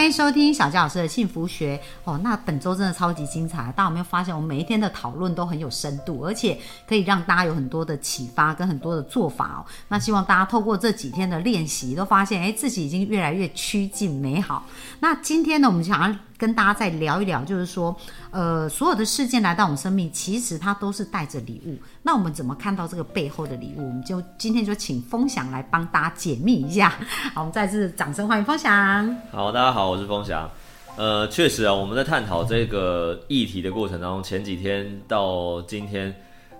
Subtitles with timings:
[0.00, 2.18] 欢迎收听小佳老师的幸福学哦。
[2.24, 6.58] 那本周真的超级精彩，大家有没有发现，我们每一天的讨论都很有深度，而且
[6.88, 9.60] 可以让大家有很多的启发跟很多的做法哦。
[9.88, 14.64] 那希望大家透过这几天的练习，都发现哎，自己已经越来越趋近美好。
[15.00, 16.18] 那今天呢，我们想要。
[16.40, 17.94] 跟大家再聊一聊，就是说，
[18.30, 21.76] 呃，所有的事件来到我们生命，其实它都是带着礼物。
[22.02, 23.86] 那我们怎么看到这个背后的礼物？
[23.86, 26.88] 我们就今天就请风翔来帮大家解密一下。
[27.34, 29.14] 好，我们再次掌声欢迎风翔。
[29.30, 30.50] 好，大家好，我是风翔。
[30.96, 36.14] 呃，确实啊，我们在探讨这个议题的过程当中，前几天到今天，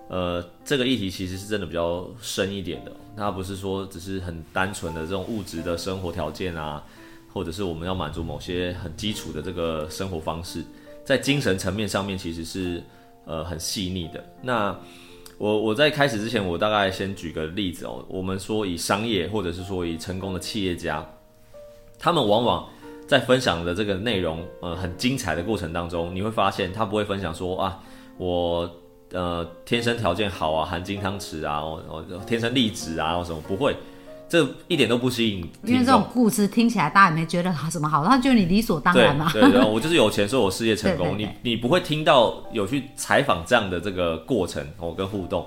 [0.09, 2.91] 呃，这个议题其实是真的比较深一点的。
[3.17, 6.83] 它不是说只是很单纯的这种物质的生活条件啊。
[7.33, 10.63] 或者是我们要满足某些很基础的这个生活方式，
[11.03, 12.83] 在精神层面上面其实是
[13.25, 14.23] 呃很细腻的。
[14.41, 14.77] 那
[15.37, 18.05] 我我在开始之前，我大概先举个例子哦。
[18.07, 21.03] 我们说以商业或者是说以成功的企业家，
[21.97, 22.69] 他们往往
[23.07, 27.81] 在分享的这个内容呃很精彩的过程当中，你会发现他不会分享说啊
[28.17, 28.69] 我
[29.13, 33.75] 呃天生条件好啊，含金汤匙啊，我天生丽质啊，或什么不会。
[34.31, 39.29] 这一点都不吸引，因为这种故事听起来大家也没觉得他什么好，他觉得你理所当然嘛。
[39.33, 41.17] 对对，我就是有钱，所以我 事业成功。
[41.17, 45.45] 你你不会听到有去采访这样的这个过程哦，跟互动。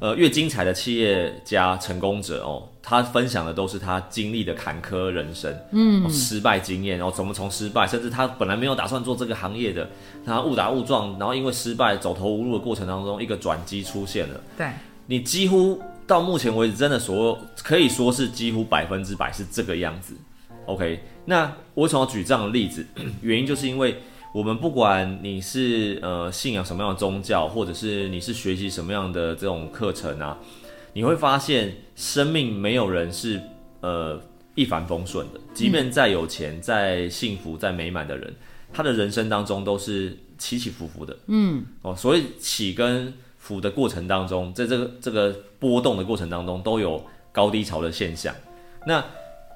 [0.00, 9.88] 呃，越精彩的企业家、成功者哦，他分享的都是他经历的坎坷人生，嗯，失败经验，然后怎么从失败，甚至他本来没有打算做这个行业的，
[10.26, 14.40] 他误打误撞，然后因为失败走投无路的过程当中，一个转机出现了。
[14.58, 14.66] 对，
[15.06, 15.80] 你几乎。
[16.06, 20.14] 到目前为止，真的所有可以说是几乎百分之百是这个样子。
[20.66, 22.86] OK，那我想要举这样的例子，
[23.22, 30.38] 原因就是因为我们不管你是呃信仰什么样的宗教，或者是你是学习什么样的这种课程啊，
[30.92, 33.40] 你会发现生命没有人是
[33.80, 34.20] 呃
[34.54, 35.40] 一帆风顺的。
[35.54, 38.34] 即便再有钱、再幸福、再美满的人，
[38.72, 41.16] 他的人生当中都是起起伏伏的。
[41.28, 43.14] 嗯，哦，所以起跟。
[43.44, 48.34] 伏的过程当中，在这个这个波动的过程当中，都有高低潮的现象。
[48.86, 49.04] 那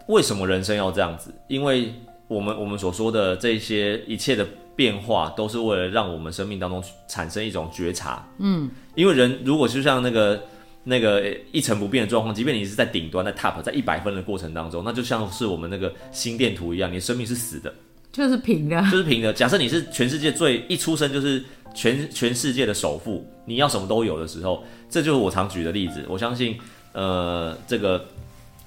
[0.08, 1.34] 为什么人生要这样子？
[1.48, 1.94] 因为
[2.26, 8.28] 我们我们所说的这些一切的变化，都是为了让我们生命当中产生一种觉察。
[8.38, 10.42] 嗯，因为人如果就像那个
[10.84, 17.72] 那个一成不变的状况，即便你是在顶端在 top 在一百分的过程当中，那就像是我们那个心电图一样，你的生命是死的，
[18.12, 19.32] 就是平的，就是平的。
[19.32, 21.42] 假设你是全世界最一出生就是。
[21.74, 26.04] 全全世界的首富，你要什么都有的时候，这就是我常举的例子。
[26.08, 26.58] 我相信，
[26.92, 28.04] 呃，这个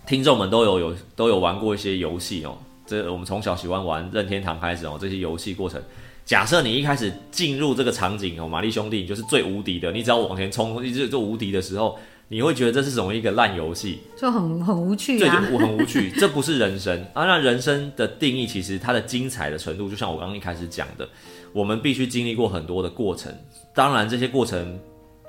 [0.08, 2.58] 听众们都有有都有玩过一些游戏哦。
[2.86, 5.82] 这我们从小喜欢玩任天堂开始哦，这些游戏过程。
[6.26, 11.98] 假设你一开始进入这个场景哦，玛丽兄弟你就是最无敌的，你只要往前冲，一直就无敌的时候，
[12.28, 16.12] 你会觉得这是什么一个烂游戏，就很很无趣啊，就很无趣。
[16.20, 17.26] 这不是人生啊！
[17.26, 21.08] 那人生的定义，其实它的精彩的程度，就像我刚刚一开始讲的。
[21.54, 23.34] 我们必须经历过很多的过程，
[23.74, 24.80] 当然这些过程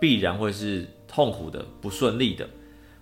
[0.00, 2.48] 必然会是痛苦的、不顺利的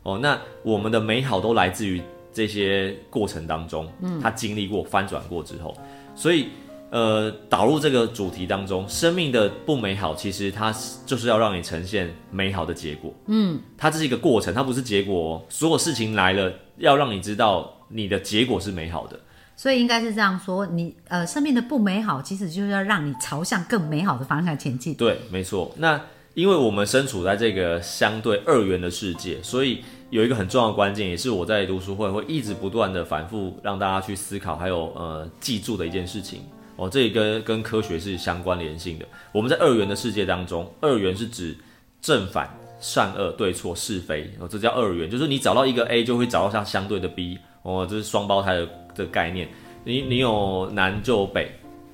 [0.02, 0.18] 哦。
[0.18, 2.00] 那我们的美好都来自于
[2.32, 5.76] 这些过程当中，嗯，他经历过翻转过之后，
[6.14, 6.48] 所以
[6.90, 10.74] 呃，导入这个主题当中，生命的不美好，其实它
[11.06, 15.34] 就是要让你呈现美好的结果，嗯，它这是一个过程，它不是结果。
[15.34, 19.20] 哦所有事情来了，要让你知道你的结果是美好的。
[19.60, 24.94] 所以应该是这样说，你呃生命的不美好，其实就是要让你朝向更美好的方向前进。
[24.94, 25.70] 对，没错。
[25.76, 26.00] 那
[26.32, 36.40] 因为我们身处在这个相对二元的世界，所以有一个很重要的关键，也是我在读书会会一直不断的反复让大家去思考，还有呃记住的一件事情
[36.76, 39.04] 哦，这跟跟科学是相关联性的。
[39.30, 41.54] 我们在二元的世界当中，二元是指
[42.00, 42.48] 正反、
[42.80, 48.68] 善恶、对错、是非哦，这叫二元，就是你找到一个 A 就会找到像相对的 B 哦，这是双胞胎的。
[48.92, 49.48] 的概念，
[49.84, 51.48] 你你有南就有北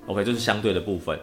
[0.06, 1.16] ，OK，就是相对的部分。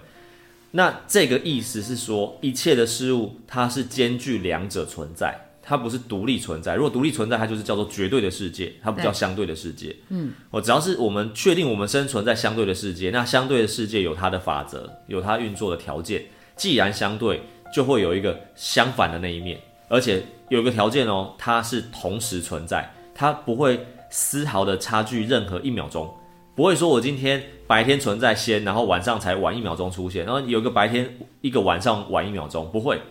[0.70, 6.76] 那这个意思是说，一切的事物它是兼具两者存在，它不是独立存在。
[6.76, 9.94] 如果独立存在，它就是叫做绝对的世界，它不叫相对的世界。
[10.10, 16.24] 嗯，我只要是我们确定我们生存在相对的世界，那相对的世界有它的法则，有它运作的条件。
[16.56, 17.42] 既然相对，
[17.74, 19.60] 就会有一个相反的那一面，
[19.90, 23.84] 而且有一个条件哦，它是同时存在，它不会。
[24.16, 26.08] 丝毫的差距，任何一秒钟
[26.54, 33.02] 不会说，我今天白天存在先，然后晚上才晚一秒钟出现，然后有一个白天，一个晚上晚一秒钟，不会，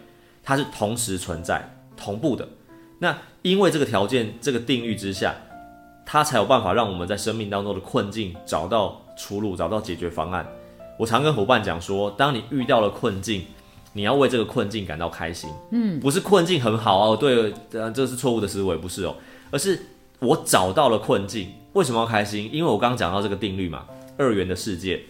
[0.45, 2.49] 它是同时存在，同步的。
[3.01, 5.35] 那因为这个条件，这个定律之下，
[6.07, 10.47] 它才有办法让我们在生命当中的困境找到出路，找到解决方案。
[10.97, 13.45] 我常跟伙伴讲说，当你遇到了困境，
[13.93, 15.51] 你要为这个困境感到开心。
[15.73, 19.17] 嗯，不是困境很好哦，对，呃，这是错误的思维，不是哦，
[19.51, 19.77] 而是
[20.23, 22.49] 我找到了困境，为什么要开心？
[22.53, 23.85] 因为我刚刚讲到这个定律嘛，
[24.17, 25.03] 二元的世界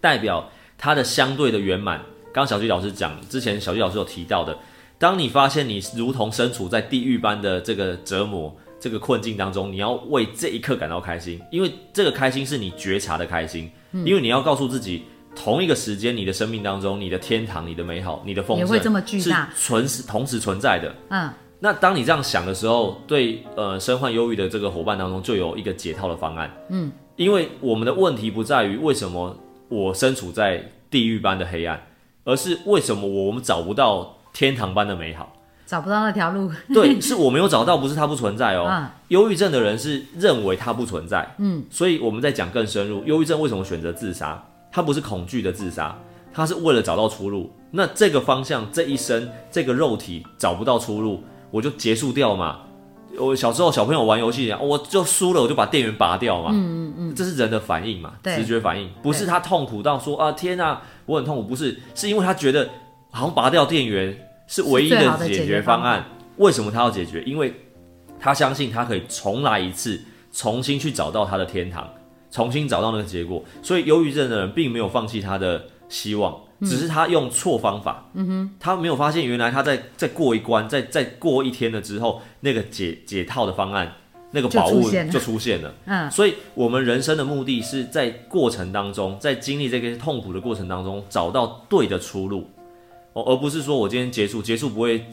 [0.00, 2.00] 代表它的相对的圆满。
[2.32, 4.56] 刚小季老师讲，之前小季老师有提到的，
[4.98, 15.02] 当你发现你如同身处在地狱般的这个折磨、这个困境当中，你要为这一刻感到开心，因为这个开心是你觉察的开心，因为你要告诉自己，
[15.34, 20.94] 同一个时间，你的生命当中，你的天堂、你的美好、你的丰盛，也会这么巨大，存同时存在的。
[21.10, 21.28] 嗯，
[21.60, 26.50] 那当你这样想的时候，对呃身患忧郁的这个伙伴当中，就有一个解套的方案。
[26.68, 29.36] 嗯，因为我们的问题不在于为什么
[29.68, 31.86] 我身处在地狱般的黑暗。
[32.22, 35.32] 而是为什么我们找不到天堂般的美好？
[35.66, 36.52] 找不到那条路？
[36.72, 38.86] 对，是我没有找到，不是它不存在哦。
[39.08, 41.34] 忧郁症的人是认为它不存在。
[41.38, 44.40] 嗯，所以我们在讲更深入，忧郁症为什么选择自杀？
[44.70, 45.98] 它不是恐惧的自杀，
[46.32, 47.50] 它是为了找到出路。
[47.70, 52.60] 那这个方向，这一生，这个肉体找不到出路，我就结束掉嘛。
[53.18, 56.50] 我小时候小朋友玩游戏，我就输了，我就把电源拔掉嘛。
[56.52, 62.68] 嗯嗯嗯，这是人的反应嘛，直觉反应，不是他痛苦到说啊天哪，我很痛苦，不是，是因为他觉得
[63.10, 64.16] 好像拔掉电源
[64.46, 66.04] 是唯一的解决方案。
[66.36, 67.22] 为什么他要解决？
[67.24, 67.52] 因为
[68.18, 70.00] 他相信他可以重来一次，
[70.32, 71.86] 重新去找到他的天堂，
[72.30, 73.42] 重新找到那个结果。
[73.60, 76.34] 所以忧郁症的人并没有放弃他的希望。
[76.62, 83.92] 只是他用错方法，嗯哼，他没有发现原来他在再过一关，再再过一天了之后，那个解解套的方案，
[84.32, 85.74] 那个宝物就出现了。
[85.86, 92.48] 嗯，所以我们人生的目的是在过程当中，在经历这个痛苦的过程当中，找到对的出路，
[93.12, 95.04] 哦，而不是说我今天结束，结束不会。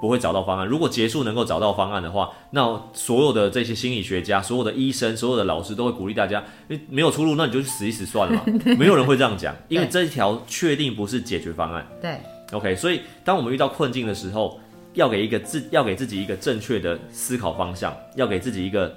[0.00, 0.66] 不会找到方案。
[0.66, 8.44] 如果结束能够找到方案的话，那所有的这些心理学家、所有的医生、所有的老师都会鼓励大家：，因为没有出路，那你就去死一死算了。
[8.78, 11.86] 没有人会这样讲，因为这一条确定不是解决方案。
[12.00, 12.18] 对
[12.52, 12.76] ，OK。
[12.76, 14.60] 所以当我们遇到困境的时候，
[14.94, 18.94] 要给一个自，要给自己一个正确的思考方向，要给自己一个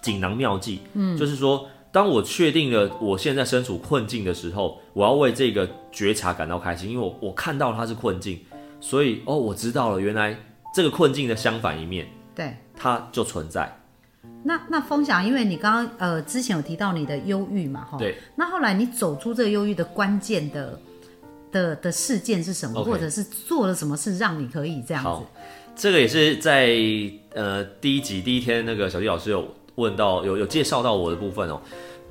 [0.00, 0.80] 锦囊妙计。
[0.94, 8.40] 嗯，就是说，当我确定了我现在身处困境的时候，我要为这个觉察感到开心，因为我我看到它是困境。
[8.84, 10.36] 所以哦，我知道了，原来
[10.74, 13.80] 这个困境的相反一面，对，它就存在。
[14.42, 18.18] 那那风翔，因为你刚刚呃之前有提到你的忧郁嘛，哈，对。
[18.36, 20.78] 那后来你走出这个忧郁的关键的
[21.50, 25.26] 的的事件是什么，或者是做了什么事让你可以这样子？
[25.74, 26.76] 这个也是在
[27.32, 31.58] 呃第一集第一天那个小弟老师有问到，有有介绍到我的部分哦。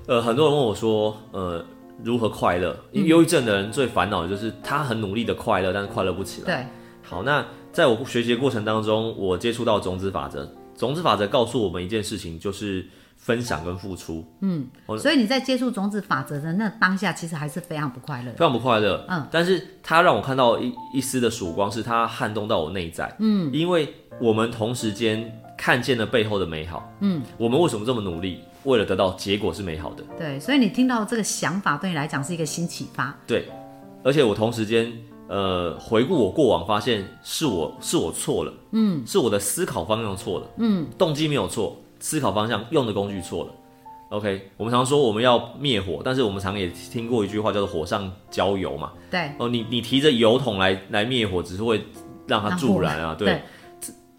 [0.07, 1.63] 呃，很多人问我说，呃。
[2.01, 2.77] 如何快乐？
[2.91, 6.45] 因为忧郁症的人最烦恼的就是他很努力的快乐，但是快乐不起来。
[6.47, 6.65] 对，
[7.01, 10.49] 好，那在我学习的过程当中，我接触到种子法则。
[10.75, 12.83] 种子法则告诉我们一件事情，就是
[13.15, 14.25] 分享跟付出。
[14.41, 14.67] 嗯，
[14.97, 19.05] 所以你在接触种子法则的那当下，其实还是非常不快乐，非常不快乐。
[19.07, 23.15] 嗯，但是它让我看到一一丝的曙光，是它撼动到我内在。
[23.19, 26.91] 嗯，因为我们同时间看见了背后的美好。
[27.01, 28.39] 嗯，我们为什么这么努力？
[28.63, 33.47] 为了得到结果是美好的，对，所以你听到这个想法对你来讲是一个新启发，对，
[34.03, 34.91] 而且我同时间
[35.27, 43.51] 呃回顾我过往，发现是我是我错了，嗯，是我的思考方向错了，嗯，动机没有错，思考方向用的工具错了。
[44.09, 51.83] OK，我们常说我们要灭火，但是我们常也听过一句话叫做“火上浇油”嘛，对，哦，你你提着油桶来来灭火，只是会
[52.27, 53.41] 让它助燃啊，对，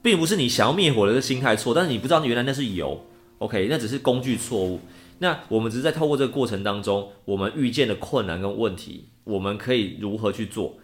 [0.02, 3.00] 并不是你想要灭火的心态错，但是你不知道原来那是油。
[3.44, 4.80] OK，那只是工具错误。
[5.18, 10.74] 那我们只是在透过这个过程当中，我们遇见的困难跟问题，我们可以如何去做？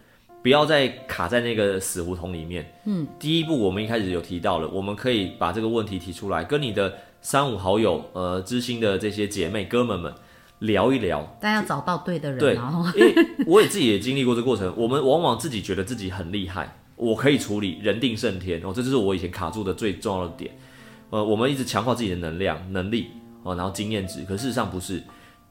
[0.42, 2.74] 不要再卡在那个死胡同里面。
[2.84, 10.12] 嗯，第一步我们一开始有提到了，我们可以把这个问题提出来，跟你的三五好友、呃知心的这些姐妹哥们们
[10.58, 11.36] 聊一聊。
[11.40, 12.38] 但要找到对的人。
[12.38, 12.54] 对，
[12.96, 13.14] 因为
[13.46, 14.72] 我也自己也经历过这个过程。
[14.76, 20.52] 我们往往自己觉得自己很厉害，我可以处理，人定胜天哦，这就是我以前卡住的最重要的点。
[21.10, 23.08] 呃，我们一直强化自己的能量、能力
[23.42, 24.22] 哦，然后经验值。
[24.22, 25.02] 可事实上不是，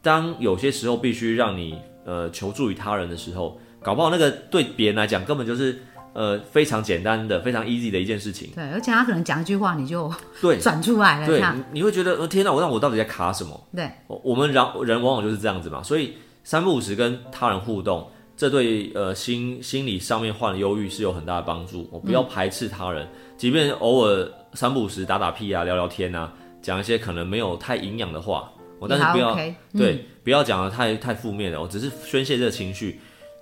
[0.02, 5.78] 当有些时候必须让你呃求助于他人的时候，搞不好那个对别人来讲根本就是
[6.14, 8.50] 呃非常简单的、非常 easy 的一件事情。
[8.56, 10.10] 对，而且他可能讲一句话你就
[10.42, 13.68] 对转出来了，对，你会觉得呃天哪，我让我到底在卡什么？
[13.76, 15.84] 对，我们人人往往就是这样子嘛。
[15.84, 16.14] 所以
[16.44, 21.90] 三不五时跟他人互动，这对呃心心理上面患忧郁是有很大的帮助。
[21.92, 24.32] 我不要排斥他人，即便偶尔。
[24.54, 29.38] 三不五时打打屁啊，聊聊天啊，讲一些可能没有太营养的话，我但是不要
[29.74, 33.00] 对，不要讲的太太负面了，我只是宣泄这个情绪。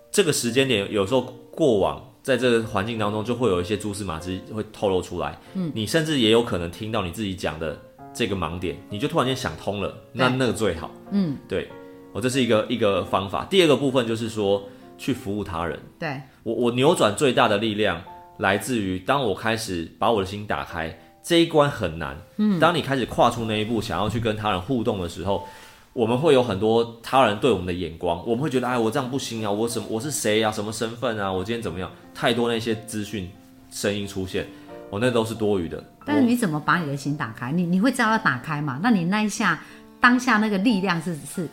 [0.10, 1.22] 这个时间点有时候
[1.52, 5.38] 过往在这个环境当中，就会有一些蛛丝马迹会透露出来。
[5.54, 7.78] 嗯，你甚至也有可能听到你自己讲的
[8.14, 10.90] 这个盲点，你就突然间想通了，那那个最好。
[11.12, 11.68] 嗯，对，
[12.14, 13.46] 我这是一个一个方法。
[13.46, 14.64] 第二个部分就是说
[14.98, 15.78] 去服务他人。
[16.00, 18.02] 对，我我扭转最大的力量
[18.38, 22.18] 来自于当我开始把我的心打开，这一关很难。
[22.38, 25.48] 嗯，当你开始跨出那一步，想要去跟他人互动的时候，
[25.94, 31.92] 我们会有很多他人对我们的眼光，我们会觉得，哎，我这样不行啊，我什么我是谁啊，什么身份啊，我今天怎么样？
[32.14, 33.30] 太多那些资讯
[33.72, 34.48] 声音出现，
[34.90, 35.84] 我、那都是多余的。
[36.06, 37.52] 但是你怎么把你的心打开？
[37.52, 38.80] 你你会知道要打开嘛？
[38.82, 39.60] 那你那一下
[40.00, 41.50] 当下那个力量是是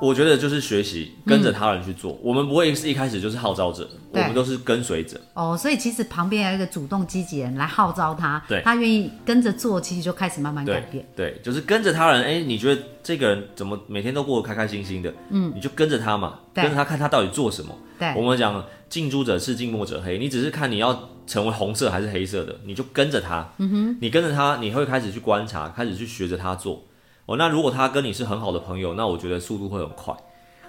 [0.00, 5.20] 我觉得就是学习跟着他人去做，我们不会是一开始就是号召者，我对们都是跟随者。
[5.34, 11.08] 哦，所以其实旁边有一个主动积极的人来号召他，对他愿意跟着做，其实就开始慢慢改对变。
[11.14, 15.14] 对，就是跟着他人，哎，你觉得这个人怎么每天都过得开开心心的？
[15.30, 17.72] 嗯，你就跟着他嘛，跟着他看他到底做什么。
[17.98, 23.48] 对我们讲近朱者赤，近墨者黑，你只是看你要成为红色还是黑色的，你就跟着他。
[23.58, 26.82] 嗯哼，你跟着他，你会开始去观察，开始去学着他做。
[27.26, 30.14] 哦，那如果他跟你是很好的朋友，那我觉得速度会很快。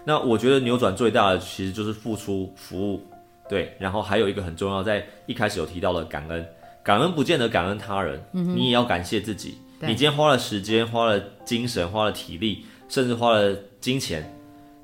[0.06, 3.02] 那我觉得扭转最大的其实就是付出服务，
[3.50, 6.46] 对，然后还有一个很重要，在一开始有提到的感恩，
[6.84, 9.58] 感恩不见得感恩他人，你也要感谢自己。
[9.80, 14.34] 你今天花了时间，花了精神，花了体力，甚至花了金钱，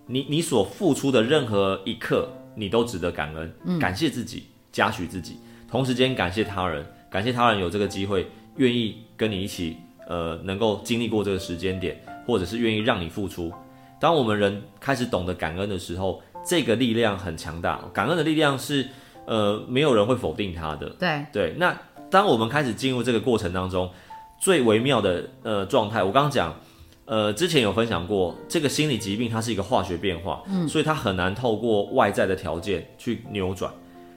[0.08, 5.38] 你你所付出的任何一刻，你都值得感恩，感谢自己，嘉许自己，
[5.70, 9.78] 同时间感谢他人，感谢他人有这个机会，愿意跟你一起，
[10.10, 13.54] 呃，能够经历过这个时间点，或者是愿意让你付出。
[14.02, 17.80] 当我们人开始懂得感恩的时候，这个力量很强大。
[17.94, 18.88] 感恩的力量是，
[19.28, 20.90] 呃，没有人会否定它的。
[20.98, 21.78] 对对，那
[22.10, 23.92] 当我们开始进入这个过程当中，
[24.40, 26.60] 最微妙的呃状态，我刚刚讲，
[27.06, 33.72] 呃，之前有分享过，这个心理疾病它是一个化学变化，嗯，所以它很难透过外在的条件去扭转。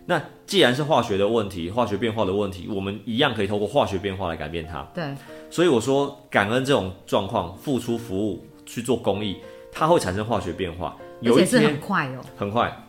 [0.07, 4.83] 那既然是化学的问题，化学变化的问题，我们一样可以透过化学变化来改变它。
[4.93, 5.15] 对
[5.49, 9.37] 所以我说，感恩这种状况，付出服务去做公益，
[9.71, 10.97] 它会产生化学变化。
[11.21, 12.21] 有一而且是天很快哦。
[12.37, 12.85] 很快，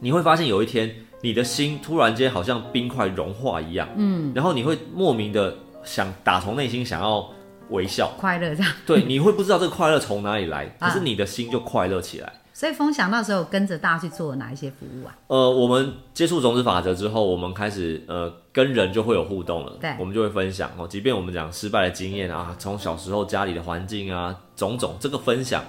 [0.00, 5.54] 你会发现有一天你的心突然间好像冰块融化一样，嗯，然后你会莫名的
[5.84, 7.28] 想打从内心想要
[7.68, 12.32] 微笑，快乐这样，对，你会不知道这个快乐从哪里来， 可啊是你的心就快乐起来。
[12.54, 15.12] 所以风翔那时候跟着大家去做了哪一些服务啊？
[15.26, 19.92] 呃，我们接触种子法则之后，我们开始呃跟人就会有互动了，对。
[19.98, 25.64] 我们就会分享哦，即便我们讲失败的经验啊，从小时候家里的环境啊，种种这个分享，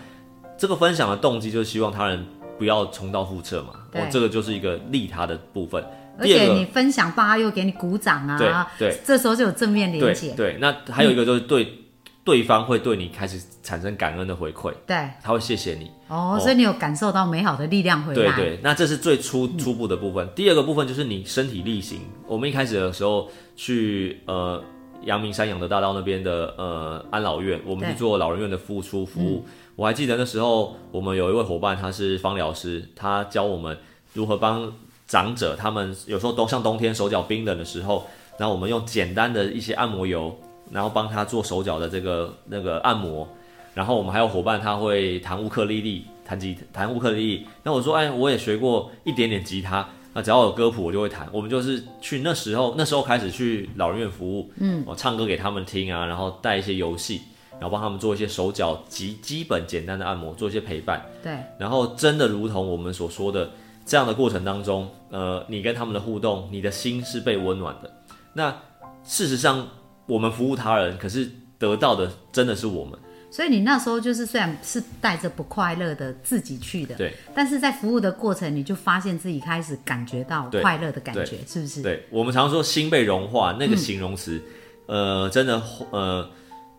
[0.59, 2.23] 这个分享的动机就是希望他人
[2.59, 3.99] 不要重蹈覆辙嘛，对。
[3.99, 5.83] 哦，这个就是一个利他的部分。
[6.17, 8.97] 而且你分享，大家又给你鼓掌啊，对对。
[9.03, 11.84] 这时候就有正面连对接，对，那还有一个就是对、
[12.25, 15.91] 对方会对你开始产生感恩的回馈，对他会谢谢你。
[16.07, 20.27] 哦，所以你有感受到美好的力量回来，对对，那这是最初初步的部分。
[20.35, 22.01] 第二个部分就是你身体力行。
[22.27, 24.61] 我们一开始的时候去呃
[25.03, 29.45] 阳明山养德大道那边的呃安老院，我们去做老人院的付出服务。
[29.75, 33.77] 我还记得那时候我们有一位伙伴，他是芳疗师，他教我们
[34.13, 34.73] 如何帮
[35.07, 38.07] 长者，他们有时候都像冬天手脚冰冷的时候，
[38.39, 40.35] 然后我们用简单的一些按摩油，
[40.71, 43.27] 然后帮他做手脚的这个那个按摩。
[43.73, 47.47] 然后我们还有伙伴，他会弹乌克丽丽，弹吉弹乌克丽丽。
[47.61, 51.27] 那我说，哎，我也学过一点点吉他，那只要有歌谱我就会弹。
[51.31, 57.19] 我们就是去那时候那时候开始去老人院服务，嗯，我唱歌给他们听啊，然后带一些游戏，
[57.59, 61.05] 然后帮他们做一些手脚基基本简单的按摩，做一些陪伴。
[61.21, 63.51] 对然后真的如同我们所说的，
[63.85, 67.91] 这样的过程当中，呃，你跟他们的互动，你的心是被温暖的。
[68.31, 68.55] 那
[69.03, 69.67] 事实上，
[70.05, 72.97] 我们服务他人，可是得到的真的是我们。
[73.31, 81.81] 所以你那时候就是虽然是带着不快乐的自己去的，对，但是在服务的过程，你就发现自己开始感觉到快乐的感觉，是不是？
[81.81, 84.41] 对我们常说心被融化那个形容词，
[84.85, 86.29] 呃，真的呃，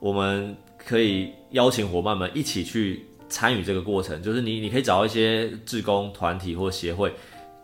[0.00, 7.12] 我们可以邀请伙伴们一起去参与这个过程，就是你你可以找一些志工团体或协会。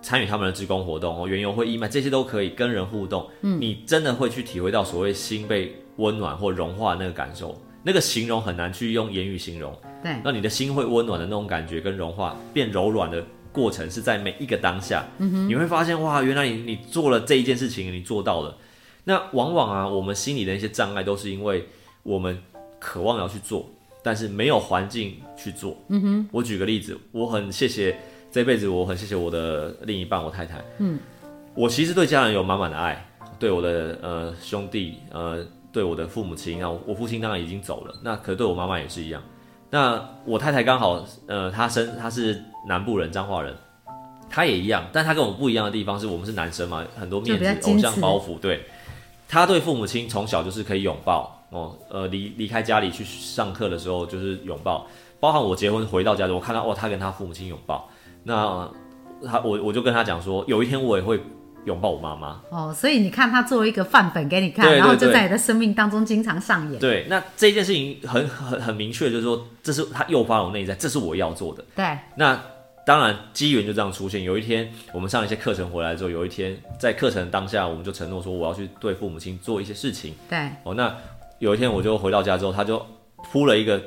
[0.02, 10.12] 参与他们的职工活动哦，园游会、义卖这些都可以跟人互动，嗯，你真的会去体会到所谓心被温暖或融化那个感受，那个形容很难去用言语形容，对。
[10.24, 15.48] 那你的心会温暖的那种感觉跟融化变柔软的过程是在每一个当下，嗯哼。
[15.48, 18.56] 你会发现哇，原来你你做了这一件事情，你做到了。
[19.04, 21.68] 那往往啊，我们心里的一些障碍都是因为
[22.02, 22.40] 我们
[22.78, 23.68] 渴望要去做，
[24.02, 25.76] 但是没有环境去做。
[25.88, 27.96] 嗯哼，我举个例子，我很谢谢
[28.32, 30.58] 这辈子，我很谢谢我的另一半，我太太。
[30.78, 30.98] 嗯，
[31.54, 33.06] 我其实对家人有满满的爱，
[33.38, 39.22] 对我的呃兄弟，呃，对我的父母亲啊，我父亲当然已经走了，那可对我妈妈也是一样。
[39.68, 43.54] 那我太太刚好，呃，她生她是南部人，彰化人，
[44.30, 48.64] 她也一样，但她跟我们不一样的地方是我们是男生嘛，很多面子、偶像包袱，对。
[49.28, 54.86] 她对父母亲从小就是可以拥抱，哦，呃，离离开家里去上课的时候就是拥抱，
[55.20, 57.88] 包含我结婚回到家，我看到哦，她跟她父母亲拥抱，
[58.24, 58.70] 那
[59.24, 61.20] 他我我就跟他讲说，有一天我也会
[61.64, 62.40] 拥抱我妈妈。
[62.50, 66.80] 哦，所以你看他作为一个范本给你看，对对然后就在你的生命当中经常上演。
[66.80, 71.64] 对，那这件事情很很很明确，就是说这是他诱发我内在，这是我要做的。
[71.74, 72.40] 对那
[72.84, 74.24] 当然，机缘就这样出现。
[74.24, 80.14] 有一天，我们上一些课程回来之后，有一天在课程当下，我们就承诺说我要去对父母亲做一些事情。
[80.28, 80.92] 对哦，那
[81.38, 82.84] 有一天我就回到家之后，他就
[83.30, 83.80] 铺了一个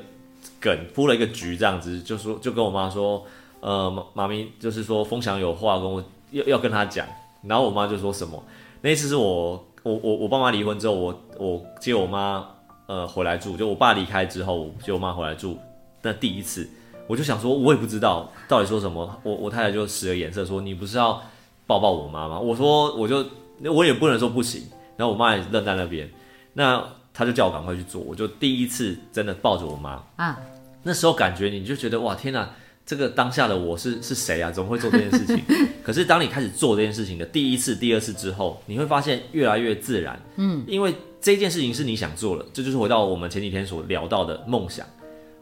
[0.58, 3.22] 梗，铺了一个局，这样子就说就跟我妈说，
[3.60, 7.06] 呃，妈妈咪就是说风翔有话跟我要要跟他讲，
[7.42, 8.42] 然后我妈就说什么？
[8.80, 12.46] 那一次是我我我我爸妈离婚之后，我我接我妈
[12.86, 15.58] 呃回来住，就我爸离开之后，我接我妈回来住，
[16.02, 16.68] 那第一次。
[17.08, 19.20] 我就想说，我也不知道到底说什么。
[19.22, 21.22] 我我太太就使了眼色说：“你不是要
[21.64, 23.24] 抱抱我妈吗？”我说：“我就
[23.72, 24.64] 我也不能说不行。”
[24.98, 26.10] 然后我妈也愣在那边，
[26.54, 26.84] 那
[27.14, 28.00] 她就叫我赶快去做。
[28.00, 30.36] 我就第一次真的抱着我妈，啊，
[30.82, 32.50] 那时候感觉你就觉得哇天哪，
[32.86, 34.48] 这个当下的我是是谁啊？
[34.48, 35.42] 怎么会做这件事情？
[35.82, 40.18] 可是当你开始做这件事情的第一次、第二次之后，你会发现越来越自然。
[40.36, 44.86] 嗯，因为这件事情是你想做的，这就是回到我们前几天所聊到的梦想。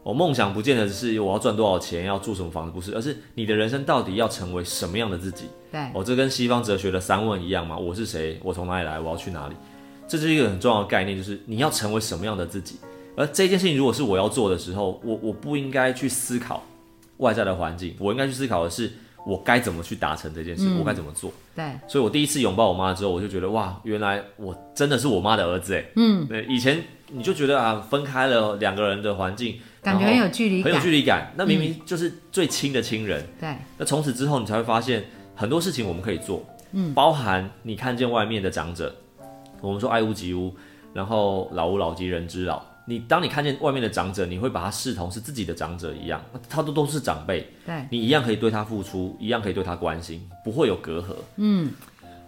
[0.01, 5.45] 我、梦想不见得是我要赚多少钱，要住什么房子，不是，而是你的人生到底要成为什么样的自己。
[5.71, 7.77] 对哦，这跟西方哲学的三问一样嘛？
[7.77, 8.39] 我是谁？
[8.43, 8.99] 我从哪里来？
[8.99, 9.55] 我要去哪里？
[10.07, 12.75] 这是一个很重要的概念，就是你要成为什么样的自己。
[13.15, 16.63] 而这件事情如果是我要做的时候，我我不应该去思考
[17.17, 18.91] 外在的环境，我应该去思考的是
[19.25, 21.31] 我该怎么去达成这件事，我该怎么做。
[21.55, 25.85] 对所以我第一次拥抱我妈之后，我就觉得哇，原来我真的是我妈的儿子哎。
[25.95, 30.83] 嗯，对，以前你就觉得啊，分开了两个人的环境，感觉很有距离很有感。
[30.85, 31.31] 距离感。
[31.37, 33.25] 那明明就是最亲的亲人。
[33.39, 38.93] 对那从此之后，你才会发现很多事情我们可以做，嗯，包含你看见外面的长者，
[39.61, 40.53] 我们说爱屋及乌，
[40.93, 42.61] 然后老吾老及人之老。
[42.87, 51.15] 你当你看见外面的长者，你会把他视同是自己的长者一样，他都都是长辈，对，你一样可以对他付出，一样可以对他关心，不会有隔阂。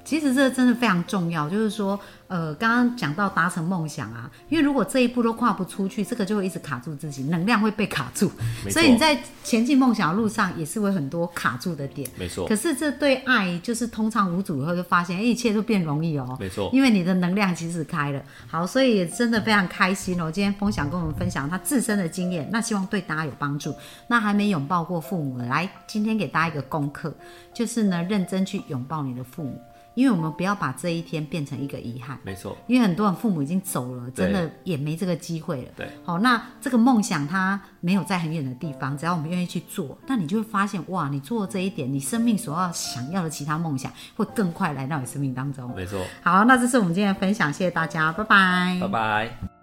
[0.07, 8.31] 其实这真的非常重要，就是说，呃，刚刚讲到达成梦想啊，因为如果这一步都跨不出去，这个就会一直卡住自己，能量会被卡住，
[8.69, 12.09] 所以你在前进梦想的路上也是会很多卡住的点。
[12.17, 16.37] 没错，可是这对爱就是通畅无阻以后，就发现哎一切都变容易哦。
[16.39, 20.31] 没错，因为你的能量其实开了，好，所以也真的非常开心哦。
[20.31, 23.75] 今天风想跟我们分享他自身的经验，那希望对大家有帮助。
[24.07, 27.13] 那还没拥抱过父母的，来今天给大家一个功课，
[27.53, 29.61] 就是呢认真去拥抱你的父母，
[29.97, 32.15] 因为我们不要把这一天变成一个遗憾。
[32.21, 35.69] 没错，因为很多人父母已经走了，真的也没这个机会了。
[35.75, 45.73] 对，好，那这个梦想它没有在很远的地方，只要我们愿意去做，那你就会发现，哇，你做这一点，你生命所要想要的其他梦想会更快来到你生命当中。
[45.75, 48.77] 没错，好，那这是我们今天的分享，谢谢大家，拜拜。
[48.79, 49.56] 拜拜。